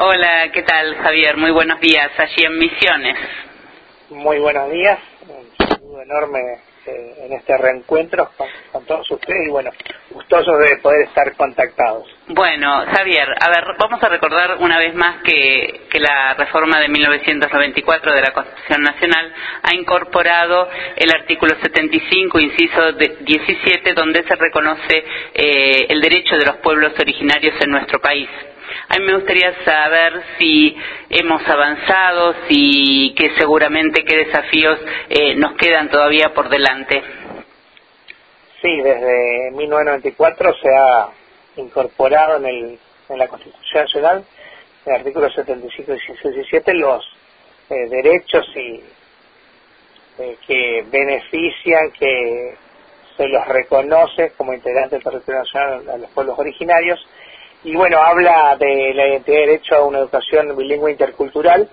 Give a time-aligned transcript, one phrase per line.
[0.00, 1.36] Hola, ¿qué tal Javier?
[1.36, 3.16] Muy buenos días, allí en Misiones.
[4.10, 6.38] Muy buenos días, un saludo enorme
[6.86, 8.30] eh, en este reencuentro
[8.70, 9.72] con, todos ustedes y bueno,
[10.10, 12.06] gustosos de poder estar contactados.
[12.28, 16.88] Bueno, Javier, a ver, vamos a recordar una vez más que, que la reforma de
[16.90, 19.34] 1994 de la Constitución Nacional
[19.64, 25.04] ha incorporado el artículo 75, inciso 17, donde se reconoce
[25.34, 28.28] eh, el derecho de los pueblos originarios en nuestro país.
[28.90, 30.74] A mí me gustaría saber si
[31.10, 37.02] hemos avanzado, si que seguramente qué desafíos eh, nos quedan todavía por delante.
[38.62, 41.08] Sí, desde 1994 se ha
[41.56, 42.78] incorporado en, el,
[43.10, 44.24] en la Constitución Nacional,
[44.86, 47.04] en el artículo 75 y 17, los
[47.68, 48.82] eh, derechos y
[50.18, 52.54] eh, que benefician, que
[53.18, 57.06] se los reconoce como integrantes del territorio nacional a los pueblos originarios
[57.64, 61.68] y bueno, habla de la identidad de derecho a una educación bilingüe intercultural.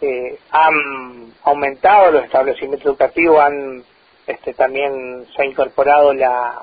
[0.00, 3.84] Eh, han aumentado los establecimientos educativos, han
[4.26, 6.62] este, también se ha incorporado la,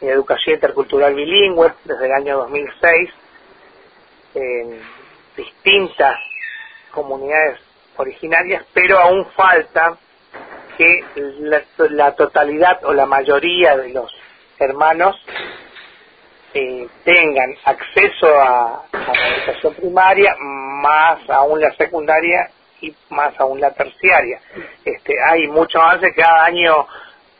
[0.00, 3.10] educación intercultural bilingüe desde el año 2006
[4.34, 4.80] en
[5.36, 6.18] distintas
[6.90, 7.60] comunidades
[7.96, 9.96] originarias, pero aún falta
[10.76, 11.04] que
[11.90, 14.12] la totalidad o la mayoría de los
[14.58, 15.16] hermanos
[16.54, 22.50] eh, tengan acceso a, la educación primaria, más aún la secundaria
[22.80, 24.40] y más aún la terciaria.
[24.84, 26.86] Este, hay mucho avance, cada año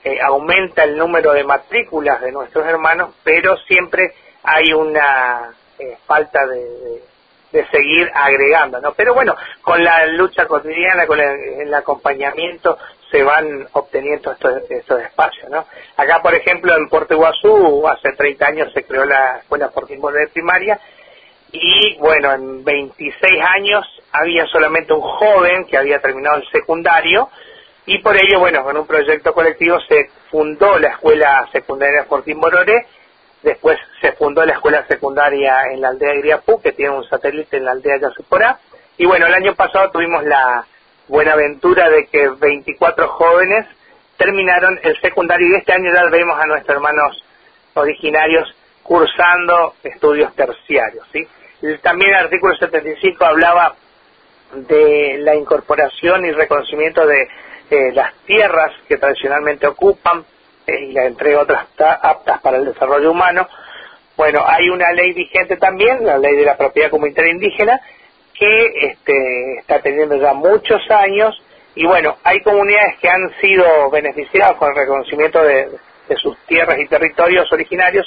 [0.04, 6.46] eh, aumenta el número de matrículas de nuestros hermanos, pero siempre hay una eh, falta
[6.46, 7.02] de,
[7.52, 8.94] de, seguir agregando, ¿no?
[8.94, 12.78] Pero bueno, con la lucha cotidiana, con el acompañamiento,
[13.12, 15.66] se van obteniendo estos, espacios, ¿no?
[15.96, 20.28] Acá, por ejemplo, en Puerto Iguazú, hace 30 años se creó la Escuela Portimón de
[20.28, 20.80] Primaria
[21.52, 27.28] y, bueno, en 26 años había solamente un joven que había terminado el secundario
[27.84, 32.86] y por ello, bueno, con un proyecto colectivo se fundó la Escuela Secundaria Fortín Mororé,
[33.42, 37.58] después se fundó la Escuela Secundaria en la aldea de Iriapú, que tiene un satélite
[37.58, 38.58] en la aldea de Yazuporá,
[38.96, 40.64] y bueno, el año pasado tuvimos la
[41.08, 43.66] Buenaventura de que 24 jóvenes
[44.16, 47.24] terminaron el secundario y este año ya vemos a nuestros hermanos
[47.74, 51.06] originarios cursando estudios terciarios.
[51.12, 51.26] ¿sí?
[51.82, 53.74] También el artículo 75 hablaba
[54.54, 57.28] de la incorporación y reconocimiento de
[57.70, 60.24] eh, las tierras que tradicionalmente ocupan
[60.66, 63.48] eh, y la entrega otras aptas para el desarrollo humano.
[64.16, 67.80] Bueno, hay una ley vigente también, la ley de la propiedad comunitaria indígena,
[68.38, 71.40] que este, está teniendo ya muchos años
[71.74, 75.68] y bueno, hay comunidades que han sido beneficiadas con el reconocimiento de,
[76.16, 78.06] sus tierras y territorios originarios,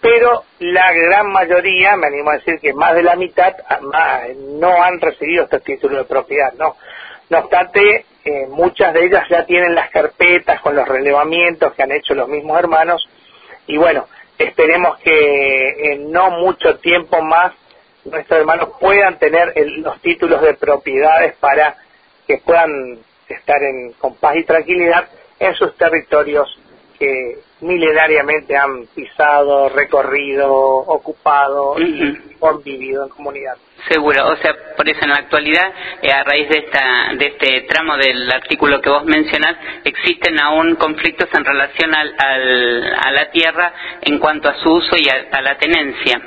[0.00, 4.22] pero la gran mayoría, me animo a decir que más de la mitad, ah,
[4.58, 6.76] no han recibido este título de propiedad, ¿no?
[7.28, 11.92] No obstante, eh, muchas de ellas ya tienen las carpetas con los relevamientos que han
[11.92, 13.06] hecho los mismos hermanos
[13.66, 14.06] y bueno,
[14.38, 17.52] esperemos que en no mucho tiempo más
[18.04, 21.76] nuestros hermanos puedan tener los títulos de propiedades para
[22.26, 22.98] que puedan
[23.28, 25.08] estar en, con paz y tranquilidad
[25.38, 26.58] en sus territorios
[26.98, 33.56] que milenariamente han pisado, recorrido, ocupado y convivido en comunidad.
[33.88, 37.62] Seguro, o sea, por eso en la actualidad, eh, a raíz de, esta, de este
[37.62, 43.72] tramo del artículo que vos mencionás, existen aún conflictos en relación al, a la tierra
[44.02, 46.20] en cuanto a su uso y a la tenencia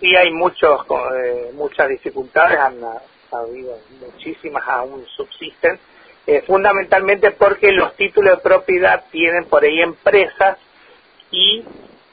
[0.00, 0.80] sí hay muchos,
[1.14, 2.78] eh, muchas dificultades, han
[3.32, 5.78] habido muchísimas, aún subsisten,
[6.26, 10.58] eh, fundamentalmente porque los títulos de propiedad tienen por ahí empresas
[11.30, 11.64] y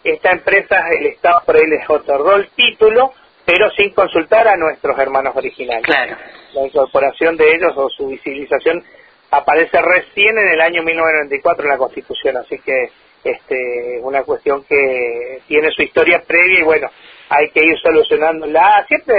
[0.04, 3.14] esta empresa, el Estado por ahí les otorgó el título,
[3.46, 5.86] pero sin consultar a nuestros hermanos originales.
[5.86, 6.16] Claro.
[6.54, 8.84] La incorporación de ellos o su visibilización
[9.32, 12.90] aparece recién en el año 1994 en la Constitución, así que
[13.24, 16.90] este una cuestión que tiene su historia previa y bueno,
[17.30, 19.16] hay que ir solucionándola siempre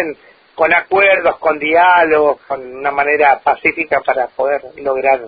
[0.54, 5.21] con acuerdos, con diálogos, con una manera pacífica para poder lograr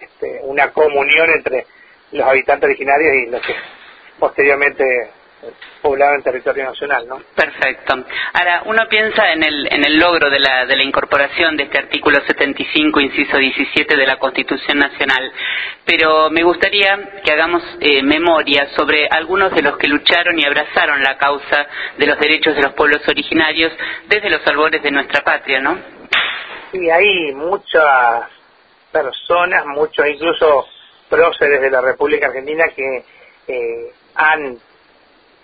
[0.00, 1.66] este, una comunión entre
[2.12, 3.54] los habitantes originarios y los que
[4.18, 5.10] posteriormente
[5.82, 7.20] poblado en territorio nacional, ¿no?
[7.34, 7.94] Perfecto.
[8.32, 11.78] Ahora, uno piensa en el, en el logro de la, de la incorporación de este
[11.78, 15.30] artículo 75, inciso 17 de la Constitución Nacional,
[15.84, 21.02] pero me gustaría que hagamos eh, memoria sobre algunos de los que lucharon y abrazaron
[21.02, 21.66] la causa
[21.96, 23.72] de los derechos de los pueblos originarios
[24.08, 25.78] desde los albores de nuestra patria, ¿no?
[26.72, 28.28] Sí, hay muchas
[28.90, 30.66] personas, muchos incluso
[31.08, 33.04] próceres de la República Argentina que
[33.46, 34.58] eh, han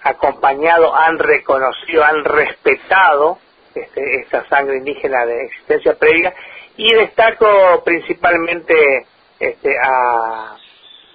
[0.02, 3.38] acompañado, han reconocido, han respetado
[3.74, 6.34] este, esta sangre indígena de existencia previa
[6.76, 9.06] y destaco principalmente
[9.38, 10.56] este, a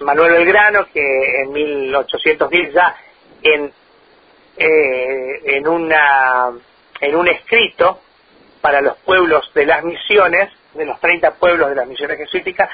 [0.00, 2.96] Manuel Belgrano que en 1810 ya
[3.42, 3.72] en
[4.56, 6.50] eh, en una
[7.00, 8.00] en un escrito
[8.60, 12.68] para los pueblos de las misiones de los 30 pueblos de las misiones jesuíticas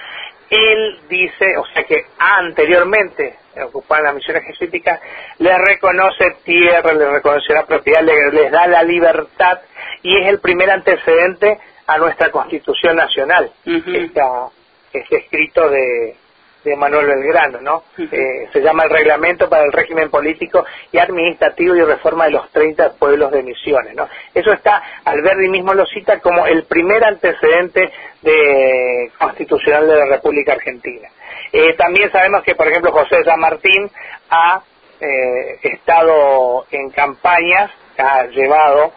[0.50, 5.00] él dice, o sea que anteriormente ocupaban las misiones jesuíticas,
[5.38, 9.60] les reconoce tierra, les reconoce la propiedad, les, da la libertad
[10.02, 13.50] y es el primer antecedente a nuestra Constitución Nacional,
[14.92, 16.16] este escrito de,
[16.64, 17.84] de Manuel Belgrano, ¿no?
[17.98, 22.50] Eh, se llama el Reglamento para el Régimen Político y Administrativo y Reforma de los
[22.50, 24.08] 30 Pueblos de Misiones, ¿no?
[24.32, 27.90] Eso está, Alberti mismo lo cita como el primer antecedente
[28.22, 31.08] de constitucional de la República Argentina.
[31.56, 33.88] Eh, también sabemos que, por ejemplo, José San Martín
[34.28, 34.60] ha
[35.00, 38.92] eh, estado en campañas, ha llevado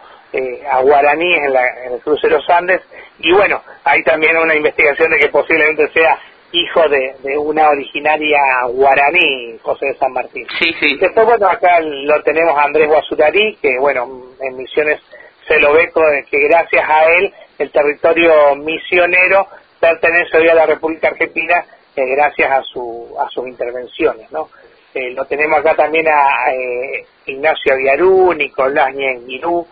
[0.70, 1.56] a guaraníes en,
[1.86, 2.82] en el cruce de los Andes
[3.20, 6.18] y bueno, hay también una investigación de que posiblemente sea
[6.52, 8.38] hijo de, una originaria
[8.68, 10.46] guaraní, José de San Martín.
[10.58, 10.96] Sí, sí.
[10.98, 14.08] Después, bueno, acá lo tenemos a Andrés Guasurarí, que, bueno,
[14.40, 15.00] en Misiones
[15.46, 15.90] se lo ve
[16.30, 19.46] que gracias a él el territorio misionero
[19.80, 21.64] pertenece hoy a la República Argentina
[21.98, 24.48] eh, gracias a, su, a sus intervenciones, ¿no?
[24.94, 29.66] Eh, lo tenemos acá también a eh, Ignacio Aviarú, Nicolás Ñenguirú,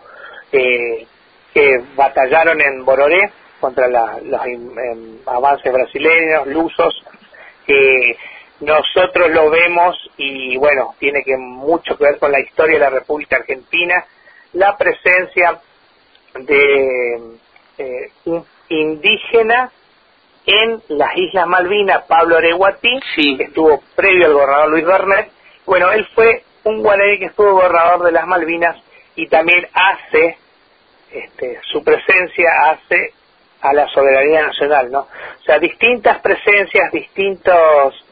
[0.51, 1.07] que
[1.95, 7.03] batallaron en Bororé contra los em, avances brasileños, lusos,
[7.65, 8.17] que
[8.59, 12.89] nosotros lo vemos y bueno, tiene que mucho que ver con la historia de la
[12.89, 14.05] República Argentina,
[14.53, 15.59] la presencia
[16.39, 17.37] de
[17.77, 19.71] eh, un indígena
[20.47, 25.29] en las Islas Malvinas, Pablo Areguatí, que estuvo previo al gobernador Luis Bernet.
[25.65, 28.77] Bueno, él fue un guaraní que estuvo gobernador de las Malvinas
[29.15, 30.37] y también hace,
[31.11, 33.13] este, su presencia hace
[33.61, 34.99] a la soberanía nacional, ¿no?
[34.99, 38.05] O sea, distintas presencias, distintos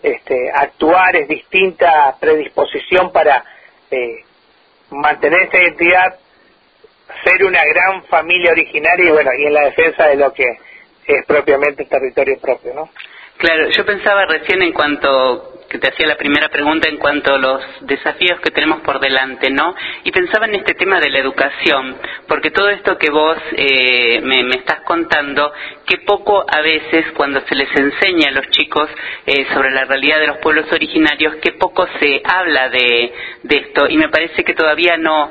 [0.00, 3.44] este, actuares, distinta predisposición para
[3.90, 4.18] eh,
[4.90, 6.18] mantener esta identidad,
[7.24, 10.58] ser una gran familia originaria y bueno, y en la defensa de lo que
[11.06, 12.90] es propiamente territorio propio, ¿no?
[13.36, 17.38] Claro, yo pensaba recién en cuanto que te hacía la primera pregunta en cuanto a
[17.38, 19.74] los desafíos que tenemos por delante, ¿no?
[20.04, 21.96] Y pensaba en este tema de la educación,
[22.28, 25.52] porque todo esto que vos eh, me, estás contando,
[25.84, 28.88] que poco a veces cuando se les enseña a los chicos
[29.26, 33.12] eh, sobre la realidad de los pueblos originarios, que poco se habla de,
[33.42, 35.28] esto, y me parece que todavía no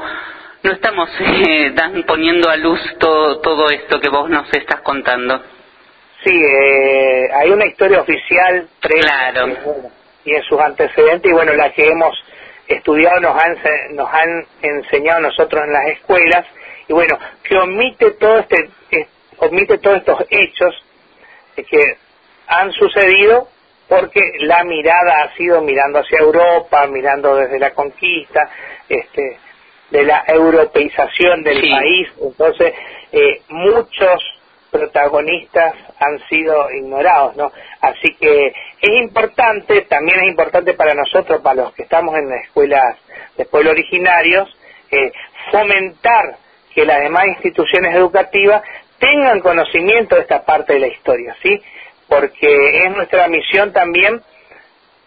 [0.62, 5.42] no estamos eh, dan, poniendo a luz todo, todo esto que vos nos estás contando.
[6.24, 9.48] Sí, eh, hay una historia oficial claro.
[10.24, 12.16] y en sus antecedentes y bueno, la que hemos
[12.68, 13.58] estudiado nos han,
[13.92, 16.46] nos han enseñado nosotros en las escuelas
[16.88, 18.70] y bueno, que omite todo este,
[19.38, 20.74] omite todos estos hechos
[21.56, 21.98] que
[22.48, 23.50] han sucedido
[23.88, 28.50] porque la mirada ha sido mirando hacia Europa, mirando desde la conquista,
[28.88, 29.38] este,
[29.92, 32.74] de la europeización del país, entonces
[33.12, 34.24] eh, muchos
[34.72, 37.52] protagonistas han sido ignorados, ¿no?
[37.82, 38.48] Así que
[38.82, 42.98] es importante, también es importante para nosotros, para los que estamos en las escuelas
[43.38, 44.56] de pueblo originarios,
[44.92, 45.12] eh,
[45.52, 46.38] fomentar
[46.74, 48.62] que las demás instituciones educativas
[49.00, 51.62] tengan conocimiento de esta parte de la historia, ¿sí?
[52.08, 54.22] Porque es nuestra misión también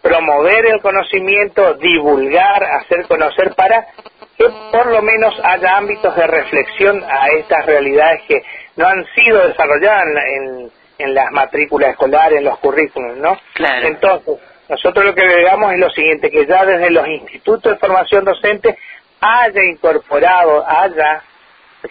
[0.01, 3.87] promover el conocimiento, divulgar, hacer conocer para
[4.37, 8.41] que por lo menos haya ámbitos de reflexión a estas realidades que
[8.75, 13.37] no han sido desarrolladas en, en, las matrículas escolares, en los currículos, ¿no?
[13.83, 14.35] Entonces,
[14.69, 18.77] nosotros lo que agregamos es lo siguiente, que ya desde los institutos de formación docente
[19.21, 21.23] haya incorporado, haya,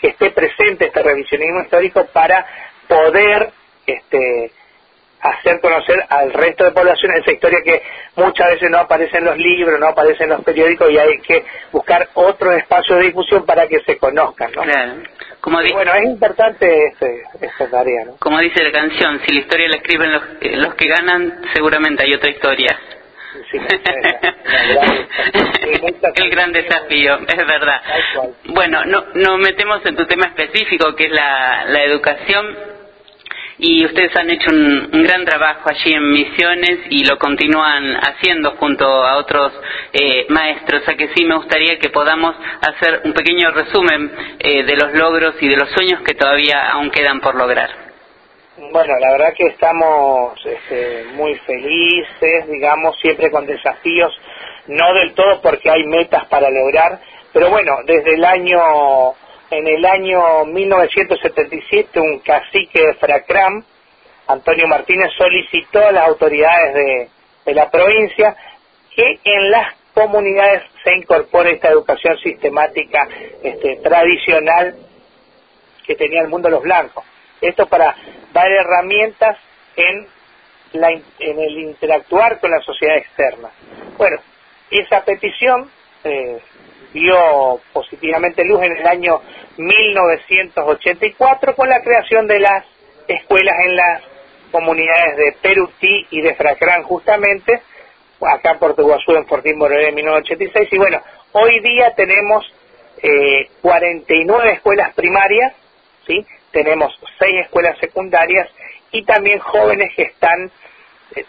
[0.00, 2.46] que esté presente este revisionismo histórico para
[2.86, 3.50] poder
[3.86, 4.52] este,
[5.20, 7.82] hacer conocer al resto de población esa historia que
[8.16, 11.44] muchas veces no aparece en los libros, no aparece en los periódicos y hay que
[11.72, 14.62] buscar otros espacios de difusión para que se conozcan, ¿no?
[15.40, 18.16] Como bueno, es importante este, esta tarea, ¿no?
[18.18, 22.14] Como dice la canción, si la historia la escriben los, los que ganan, seguramente hay
[22.14, 22.76] otra historia.
[23.50, 23.58] Sí,
[26.16, 27.82] el gran desafío, es verdad.
[28.46, 32.75] Bueno, no, nos metemos en tu tema específico, que es la, la educación
[33.58, 38.84] y ustedes han hecho un, gran trabajo allí en Misiones y lo continúan haciendo junto
[38.84, 39.52] a otros
[39.92, 40.84] eh, maestros.
[40.84, 45.34] Sea que sí me gustaría que podamos hacer un pequeño resumen eh, de los logros
[45.40, 47.70] y de los sueños que todavía aún quedan por lograr.
[48.58, 54.18] Bueno, la verdad que estamos este, muy felices, digamos, siempre con desafíos,
[54.66, 56.98] no del todo porque hay metas para lograr,
[57.34, 59.14] pero bueno, desde el año
[59.50, 63.64] en el año 1977 un cacique de Fracram,
[64.28, 67.08] Antonio Martínez, solicitó a las autoridades de,
[67.44, 68.36] de la provincia
[68.94, 73.08] que en las comunidades se incorpore esta educación sistemática
[73.42, 74.76] este, tradicional
[75.86, 77.04] que tenía el mundo de los blancos.
[77.40, 77.94] Esto para
[78.32, 79.38] dar herramientas
[79.76, 80.06] en,
[80.72, 83.50] la, en el interactuar con la sociedad externa.
[83.96, 84.18] Bueno,
[84.70, 85.70] esa petición
[86.04, 86.40] eh,
[86.92, 89.20] dio positivamente luz en el año
[89.56, 92.64] 1984 con la creación de las
[93.08, 94.02] escuelas en las
[94.50, 97.62] comunidades de Perutí y de Fracrán justamente,
[98.20, 101.02] acá en Portuguazú, en Fortín Borrell en 1986, y bueno,
[101.32, 102.44] hoy día tenemos
[103.02, 105.52] eh, 49 escuelas primarias,
[106.06, 106.24] ¿sí?
[106.50, 108.48] tenemos 6 escuelas secundarias
[108.92, 110.50] y también jóvenes que están
[111.14, 111.24] eh,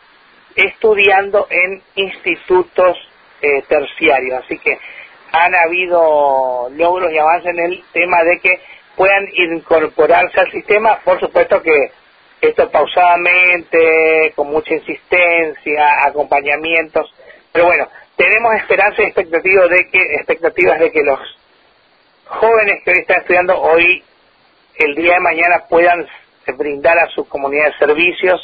[0.56, 2.98] estudiando en institutos
[3.42, 4.80] eh, terciarios, así que
[5.31, 8.60] han habido logros y avances en el tema de que
[8.96, 11.91] puedan incorporarse al sistema, por supuesto que
[12.41, 17.13] esto pausadamente, con mucha insistencia, acompañamientos,
[17.51, 21.19] pero bueno, tenemos esperanza y expectativas de que, expectativas de que los
[22.25, 24.03] jóvenes que hoy están estudiando hoy,
[24.75, 26.05] el día de mañana puedan
[26.57, 28.39] brindar a sus comunidades servicios,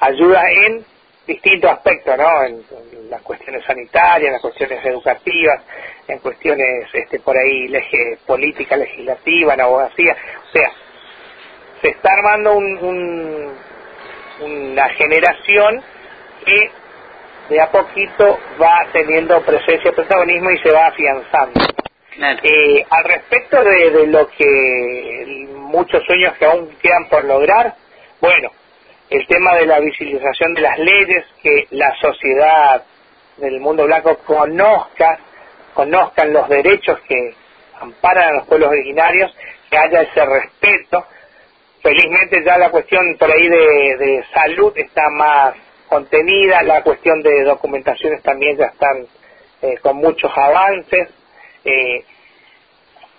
[0.00, 0.84] ayuda en
[1.26, 2.44] distintos aspectos, ¿no?
[2.44, 2.62] En,
[3.10, 5.60] las cuestiones sanitarias, en las cuestiones educativas,
[6.08, 10.16] en cuestiones este, por ahí leje, política, legislativa, en abogacía,
[10.48, 10.72] o sea,
[11.82, 13.52] se está armando un,
[14.40, 15.82] una generación
[16.46, 16.70] que
[17.50, 21.60] de a poquito va teniendo presencia y protagonismo y se va afianzando.
[22.42, 27.74] Eh, al respecto de, de lo que muchos sueños que aún quedan por lograr,
[28.20, 28.50] bueno,
[29.12, 32.82] el tema de la visibilización de las leyes, que la sociedad
[33.36, 35.18] del mundo blanco conozca,
[35.74, 37.34] conozcan los derechos que
[37.80, 39.34] amparan a los pueblos originarios,
[39.70, 41.06] que haya ese respeto,
[41.82, 45.54] felizmente ya la cuestión por ahí de, salud está más
[45.88, 49.06] contenida, la cuestión de documentaciones también ya están
[49.60, 51.10] eh, con muchos avances,
[51.64, 52.04] eh,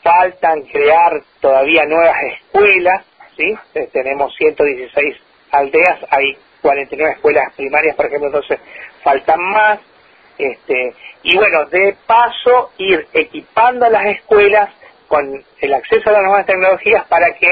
[0.02, 3.06] faltan crear todavía nuevas escuelas,
[3.38, 3.56] ¿sí?
[3.76, 5.23] Eh, tenemos 116
[5.54, 8.60] aldeas, hay 49 escuelas primarias, por ejemplo, entonces
[9.04, 9.80] faltan más,
[10.38, 10.94] este,
[11.24, 14.70] y bueno, de paso ir equipando las escuelas
[15.08, 17.48] con el acceso a las nuevas tecnologías para que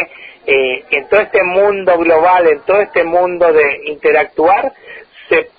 [0.46, 4.74] eh, en todo este mundo global, en todo este mundo de interactuar,
[5.30, 5.50] se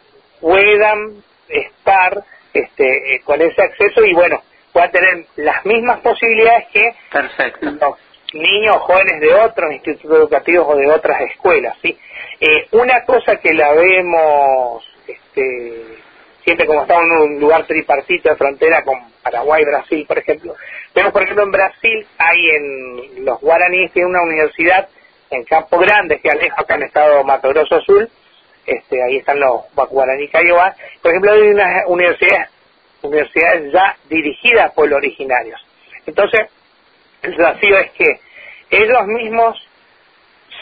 [0.41, 6.95] puedan estar este, eh, con ese acceso y bueno, puedan tener las mismas posibilidades que
[7.61, 7.99] los
[8.35, 11.77] niños jóvenes de otros institutos educativos o de otras escuelas.
[11.83, 11.97] ¿sí?
[12.45, 15.81] Eh, una cosa que la vemos este,
[16.43, 20.57] siempre como estamos en un lugar tripartito de frontera con Paraguay, Brasil, por ejemplo.
[20.93, 24.89] Vemos, por ejemplo, en Brasil hay en los guaraníes, tiene una universidad
[25.31, 28.11] en Campo Grande, que aleja acá en el estado Mato Grosso Azul,
[28.67, 30.75] este, ahí están los guaraní Cayobá.
[31.01, 32.51] Por ejemplo, hay unas universidades,
[33.03, 35.65] universidades ya dirigidas por los originarios.
[36.07, 36.51] Entonces,
[37.23, 38.21] el desafío es que
[38.71, 39.69] ellos mismos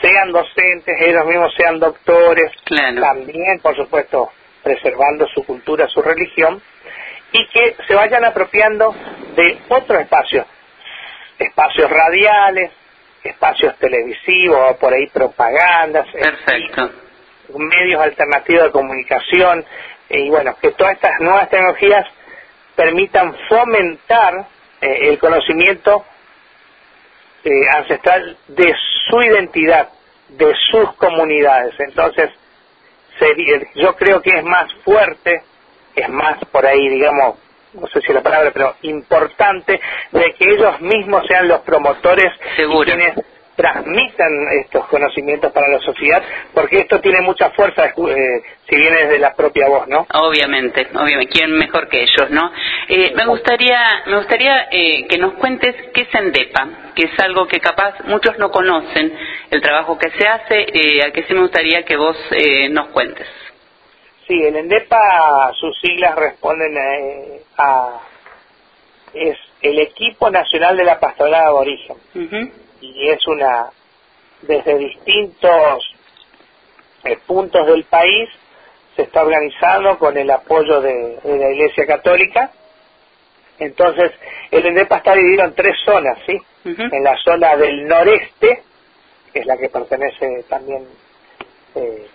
[0.00, 4.30] sean docentes, ellos mismos sean doctores, también, por supuesto,
[4.62, 6.60] preservando su cultura, su religión,
[7.32, 8.94] y que se vayan apropiando
[9.36, 10.46] de otros espacios,
[11.38, 12.72] espacios radiales,
[13.22, 16.06] espacios televisivos, por ahí propagandas,
[17.54, 19.64] medios alternativos de comunicación,
[20.08, 22.06] y bueno, que todas estas nuevas tecnologías
[22.74, 24.46] permitan fomentar
[24.80, 26.04] eh, el conocimiento
[27.44, 28.74] eh, ancestral de
[29.10, 29.88] su identidad,
[30.28, 31.74] de sus comunidades.
[31.80, 32.30] Entonces,
[33.74, 35.42] yo creo que es más fuerte,
[35.94, 37.38] es más por ahí, digamos,
[37.74, 43.14] no sé si la palabra, pero importante, de que ellos mismos sean los promotores quienes
[43.60, 46.22] transmitan estos conocimientos para la sociedad,
[46.54, 50.06] porque esto tiene mucha fuerza eh, si viene desde la propia voz, ¿no?
[50.14, 52.50] Obviamente, obviamente, ¿quién mejor que ellos, no?
[52.88, 57.46] Eh, me gustaría, me gustaría eh, que nos cuentes qué es ENDEPA, que es algo
[57.46, 59.12] que capaz muchos no conocen,
[59.50, 62.16] el trabajo que se hace, eh, a que sí me gustaría que vos
[62.70, 63.26] nos cuentes.
[64.26, 66.78] Sí, el ENDEPA, sus siglas responden
[67.58, 68.00] a,
[69.12, 71.96] es el Equipo Nacional de la Pastoral Aborigen
[72.80, 73.70] y es una,
[74.42, 75.94] desde distintos
[77.04, 78.28] eh, puntos del país,
[78.96, 82.50] se está organizando con el apoyo de, la Iglesia Católica.
[83.58, 84.12] Entonces,
[84.50, 86.38] el ENDEPA está dividido en tres zonas, ¿sí?
[86.64, 88.62] En la zona del noreste,
[89.32, 90.86] que es la que pertenece también
[91.74, 92.06] eh,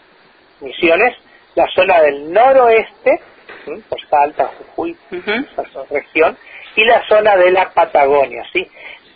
[0.62, 1.16] Misiones,
[1.56, 3.22] la zona del noroeste,
[3.90, 6.38] por Salta, Jujuy, esa región,
[6.76, 8.68] y la zona de la Patagonia, ¿sí?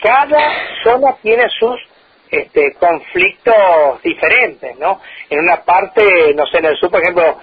[0.01, 0.39] Cada
[0.83, 1.79] zona tiene sus
[2.31, 5.01] este, conflictos diferentes, ¿no?
[5.29, 7.37] En una parte, no sé, en el sur, por ejemplo,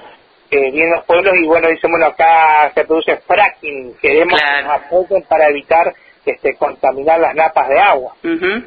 [0.50, 4.72] eh, vienen los pueblos y bueno, dicen, bueno, acá se produce fracking, queremos que nos
[4.72, 5.92] apoyen para evitar
[6.25, 8.14] este, contaminar las napas de agua.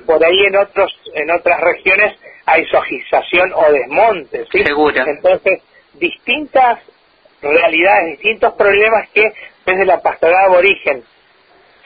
[0.06, 4.64] Por ahí en otros en otras regiones hay sojización o desmonte, ¿sí?
[4.64, 5.06] Seguro.
[5.06, 5.62] Entonces,
[5.94, 6.80] distintas
[7.42, 9.32] realidades, distintos problemas que
[9.66, 11.04] desde la pastoral aborigen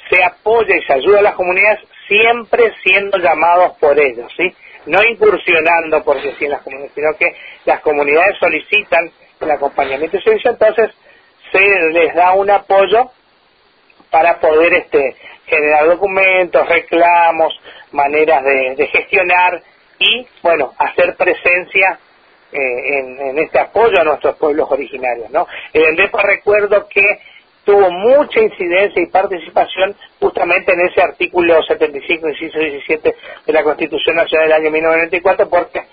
[0.10, 4.53] se apoya y se ayuda a las comunidades siempre siendo llamados por ellos, ¿sí?
[4.86, 10.22] No incursionando porque sí en las comunidades, sino que las comunidades solicitan el acompañamiento y
[10.22, 10.91] servicio, entonces
[11.51, 11.60] se
[11.91, 13.12] les da un apoyo
[14.10, 17.53] para poder este generar documentos, reclamos,
[17.91, 19.62] maneras de, gestionar
[20.00, 22.00] y, bueno, hacer presencia
[22.51, 25.48] eh, en, este apoyo a nuestros pueblos originarios, ¿no?
[25.74, 27.19] El ENDEPA recuerdo que
[27.63, 33.15] tuvo mucha incidencia y participación justamente en ese artículo 75, inciso 17
[33.46, 35.84] de la Constitución Nacional del año 1994 porque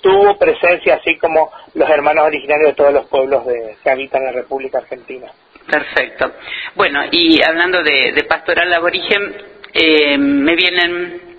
[0.00, 4.32] tuvo presencia así como los hermanos originarios de todos los pueblos de, que habitan la
[4.32, 5.28] República Argentina.
[5.66, 6.30] Perfecto.
[6.74, 9.34] Bueno, y hablando de, pastoral aborigen,
[9.72, 11.33] eh, me vienen,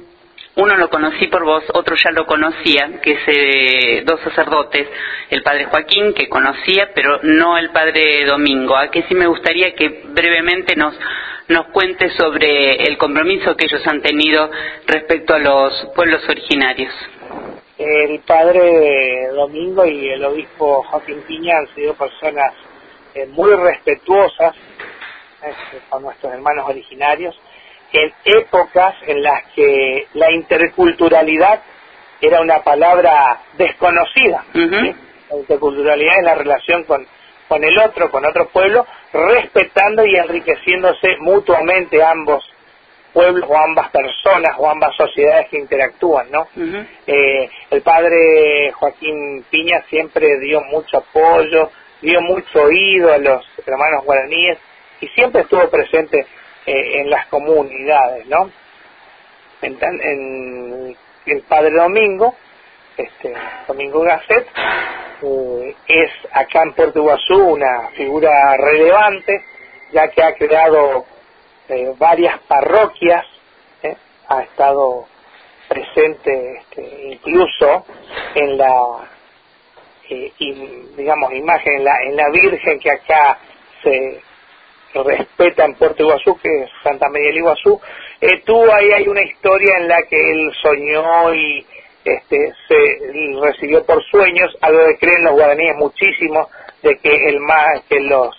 [0.56, 4.88] uno lo conocí por vos, otro ya lo conocía, que es eh, dos sacerdotes,
[5.30, 9.76] el padre Joaquín, que conocía, pero no el padre Domingo, a que sí me gustaría
[9.76, 10.98] que brevemente nos,
[11.50, 14.50] nos cuente sobre el compromiso que ellos han tenido
[14.88, 16.94] respecto a los pueblos originarios.
[17.78, 22.54] El padre Domingo y el obispo Joaquín Piña han sido personas
[23.14, 24.56] eh, muy respetuosas
[25.46, 27.38] este, con nuestros hermanos originarios,
[27.94, 31.62] en épocas en las que la interculturalidad
[32.22, 34.44] era una palabra desconocida.
[35.30, 37.06] La interculturalidad es la relación con,
[37.48, 42.44] con el otro, con otro pueblo, respetando y enriqueciéndose mutuamente ambos
[43.14, 46.48] pueblos o ambas personas o ambas sociedades que interactúan, ¿no?
[47.08, 54.04] Eh, el padre Joaquín Piña siempre dio mucho apoyo, dio mucho oído a los hermanos
[54.04, 54.58] guaraníes
[55.00, 56.28] y siempre estuvo presente
[56.66, 58.50] eh, en las comunidades, ¿no?
[59.62, 62.36] En, el Padre Domingo,
[62.96, 63.34] este
[63.68, 64.48] Domingo Gasset,
[65.24, 69.44] eh, es acá en Puerto Iguazú una figura relevante,
[69.92, 71.06] ya que ha creado
[71.70, 73.26] eh, varias parroquias,
[74.28, 75.06] ha estado
[75.68, 77.86] presente este, incluso
[78.34, 79.10] en la
[80.10, 80.32] eh,
[80.96, 83.40] digamos, imagen en la, en la Virgen que acá
[83.82, 84.22] se
[85.04, 87.80] respeta en Puerto Iguazú, que es Santa María del Iguazú,
[88.22, 91.66] eh, tuvo ahí hay una historia en la que él soñó y
[92.04, 96.50] este, se recibió por sueños, algo que creen los guaraníes muchísimo,
[96.82, 98.36] de que el más, que los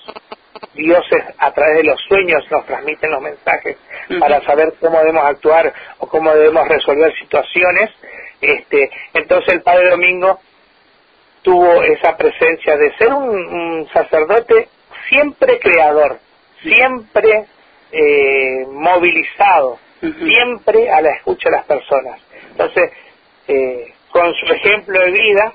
[0.74, 3.76] dioses a través de los sueños nos transmiten los mensajes
[4.20, 7.90] para saber cómo debemos actuar o cómo debemos resolver situaciones.
[8.40, 10.38] Este, entonces el Padre Domingo
[11.42, 14.68] tuvo esa presencia de ser un, sacerdote
[15.08, 16.18] siempre creador,
[16.62, 17.46] siempre
[17.92, 22.20] eh, movilizado, siempre a la escucha de las personas.
[22.50, 22.90] Entonces,
[23.48, 25.54] eh, con su ejemplo de vida,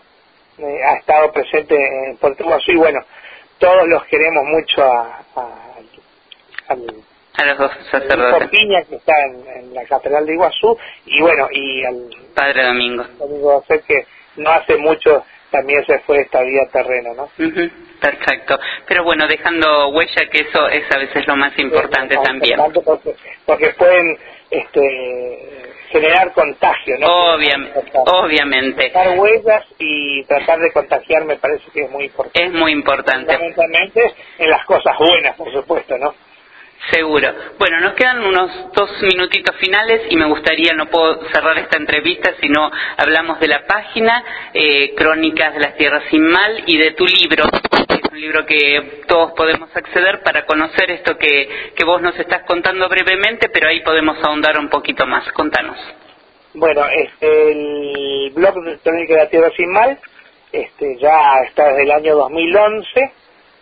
[0.58, 3.00] eh, ha estado presente en Puerto Iguazú y bueno,
[3.58, 8.50] todos los queremos mucho a, a, los dos sacerdotes.
[8.50, 13.04] Piña, que está en, la Catedral de Iguazú, y bueno, y al Padre Domingo.
[13.18, 14.06] Domingo que
[14.38, 17.30] no hace mucho también se fue esta vía terreno, ¿no?
[18.00, 18.58] Perfecto.
[18.88, 22.60] Pero bueno, dejando huella, que eso es a veces lo más importante también.
[22.84, 24.18] Porque, porque, pueden
[24.50, 27.08] este, generar contagio, ¿no?
[27.94, 28.84] obviamente.
[28.84, 32.44] Dejar huellas y tratar de contagiar me parece que es muy importante.
[32.44, 33.38] Es muy importante.
[33.38, 36.16] Fundamentalmente en las cosas buenas, por supuesto, ¿no?
[36.92, 37.34] Seguro.
[37.58, 42.34] Bueno, nos quedan unos dos minutitos finales y me gustaría, no puedo cerrar esta entrevista
[42.42, 44.24] si no hablamos de la página
[44.54, 47.46] eh, Crónicas de las Tierras Sin Mal y de tu libro.
[47.88, 52.44] Es un libro que todos podemos acceder para conocer esto que, que vos nos estás
[52.46, 55.32] contando brevemente, pero ahí podemos ahondar un poquito más.
[55.32, 55.78] Contanos.
[56.54, 59.98] Bueno, este, el blog de Crónicas de la Tierra Sin Mal
[60.52, 63.12] este, ya está desde el año 2011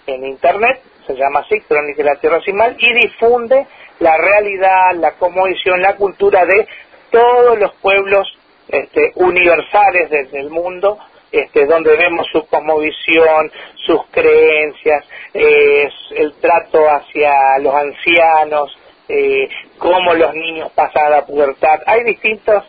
[0.08, 0.82] en Internet
[1.16, 3.66] se llama así, Crónica de la Tierra Sin Mal, y difunde
[4.00, 6.68] la realidad, la cosmovisión, la cultura de
[7.10, 8.28] todos los pueblos
[8.68, 11.00] este, universales del mundo,
[11.32, 13.52] este, donde vemos su cosmovisión,
[13.86, 21.80] sus creencias, el trato hacia los ancianos, eh, cómo los niños pasan a la pubertad.
[21.88, 22.64] Hay distintos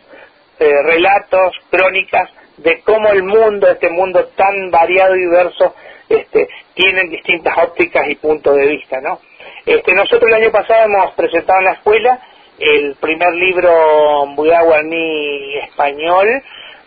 [0.59, 5.75] eh, relatos, crónicas de cómo el mundo, este mundo tan variado y diverso,
[6.11, 9.19] este, tienen distintas ópticas y puntos de vista, ¿no?
[9.65, 12.19] Este, nosotros el año pasado hemos presentado en la escuela
[12.59, 16.27] el primer libro Guaraní español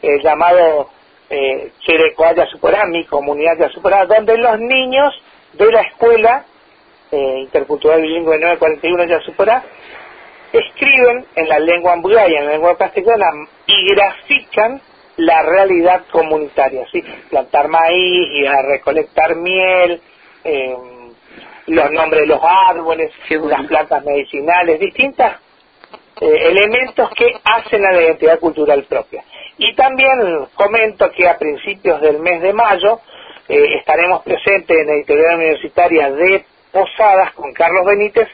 [0.02, 0.90] eh, llamado
[1.30, 5.14] eh, Cherecoaya Superá, mi comunidad ya superada, donde los niños
[5.54, 6.44] de la escuela
[7.10, 9.62] eh, intercultural bilingüe 941 ya superá
[10.52, 13.26] escriben en la lengua ambuyaya, en la lengua castellana
[13.66, 14.80] y grafican
[15.16, 17.02] la realidad comunitaria, ¿sí?
[17.30, 20.00] plantar maíz, y a recolectar miel,
[20.44, 20.76] eh,
[21.66, 25.40] los nombres de los árboles, las plantas medicinales, distintas
[26.20, 29.24] eh, elementos que hacen la identidad cultural propia.
[29.58, 33.00] Y también comento que a principios del mes de mayo
[33.48, 38.28] eh, estaremos presentes en la editorial universitaria de Posadas con Carlos Benítez,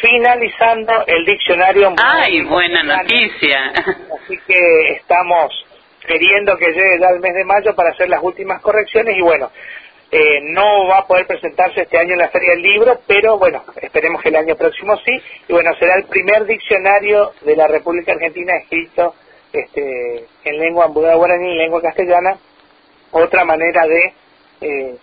[0.00, 1.94] finalizando el diccionario.
[2.02, 3.72] ¡Ay, buena noticia!
[3.76, 5.65] Así que estamos
[6.06, 9.50] queriendo que llegue ya el mes de mayo para hacer las últimas correcciones y bueno,
[10.10, 13.64] eh, no va a poder presentarse este año en la Feria del Libro, pero bueno,
[13.82, 15.12] esperemos que el año próximo sí.
[15.48, 19.14] Y bueno, será el primer diccionario de la República Argentina escrito
[19.52, 22.38] este, en lengua ambudá guaraní, en lengua castellana,
[23.10, 24.12] otra manera de
[24.60, 24.96] eh,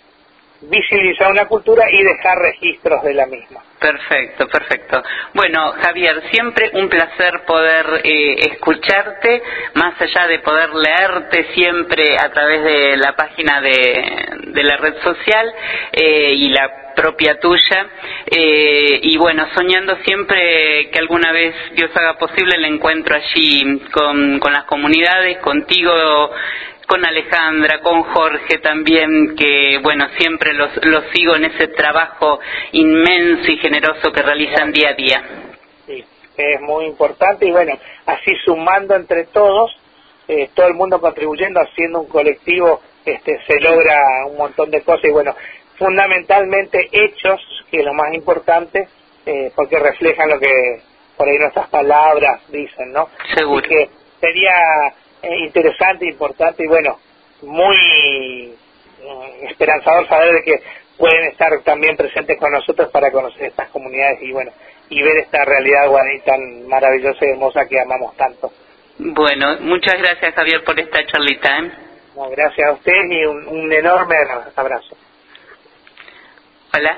[0.69, 3.61] visibilizar una cultura y dejar registros de la misma.
[3.83, 5.03] Perfecto, perfecto.
[5.33, 9.41] Bueno, Javier, siempre un placer poder eh, escucharte,
[9.73, 15.53] más allá de poder leerte siempre a través de la página de, la red social
[15.91, 17.87] eh, y la propia tuya.
[18.25, 24.39] Eh, y bueno, soñando siempre que alguna vez Dios haga posible el encuentro allí con,
[24.39, 26.31] con las comunidades, contigo
[26.93, 32.39] con Alejandra, con Jorge también, que bueno, siempre los, los sigo en ese trabajo
[32.71, 35.23] inmenso y generoso que realizan día a día.
[35.87, 36.05] Sí,
[36.37, 37.73] es muy importante y bueno,
[38.05, 39.75] así sumando entre todos,
[40.27, 45.05] eh, todo el mundo contribuyendo, haciendo un colectivo, este, se logra un montón de cosas
[45.05, 45.35] y bueno,
[45.79, 48.87] fundamentalmente hechos, que es lo más importante,
[49.25, 50.79] eh, porque reflejan lo que
[51.17, 53.09] por ahí nuestras palabras dicen, ¿no?
[53.33, 53.67] Seguro.
[53.67, 53.89] que
[54.21, 54.53] sería
[55.23, 56.99] interesante, importante y bueno,
[57.41, 57.75] muy
[59.01, 60.63] eh, esperanzador saber de que
[60.97, 64.51] pueden estar también presentes con nosotros para conocer estas comunidades y bueno,
[64.89, 68.51] y ver esta realidad guaraní tan maravillosa y hermosa que amamos tanto.
[68.97, 71.57] Bueno, muchas gracias Javier por esta charlita.
[71.59, 71.71] ¿eh?
[72.31, 74.15] gracias a usted y un, un enorme
[74.55, 74.95] abrazo.
[76.75, 76.91] Hola.